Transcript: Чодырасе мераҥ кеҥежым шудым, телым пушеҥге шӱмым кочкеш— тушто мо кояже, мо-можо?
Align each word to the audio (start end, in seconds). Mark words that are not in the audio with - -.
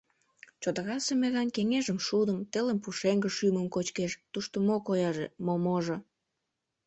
Чодырасе 0.61 1.13
мераҥ 1.21 1.47
кеҥежым 1.55 1.99
шудым, 2.07 2.39
телым 2.51 2.77
пушеҥге 2.83 3.29
шӱмым 3.37 3.67
кочкеш— 3.75 4.11
тушто 4.33 4.55
мо 4.67 4.77
кояже, 4.87 5.25
мо-можо? 5.45 5.97